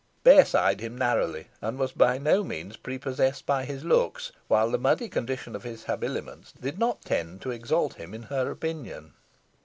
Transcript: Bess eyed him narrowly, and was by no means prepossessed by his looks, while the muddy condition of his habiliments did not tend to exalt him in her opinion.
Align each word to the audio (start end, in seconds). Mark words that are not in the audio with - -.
Bess 0.23 0.55
eyed 0.55 0.81
him 0.81 0.97
narrowly, 0.97 1.49
and 1.61 1.77
was 1.77 1.91
by 1.91 2.17
no 2.17 2.43
means 2.43 2.75
prepossessed 2.75 3.45
by 3.45 3.65
his 3.65 3.83
looks, 3.85 4.31
while 4.47 4.71
the 4.71 4.79
muddy 4.79 5.07
condition 5.07 5.55
of 5.55 5.61
his 5.61 5.83
habiliments 5.83 6.51
did 6.59 6.79
not 6.79 7.05
tend 7.05 7.39
to 7.43 7.51
exalt 7.51 7.93
him 8.01 8.15
in 8.15 8.23
her 8.23 8.49
opinion. 8.49 9.13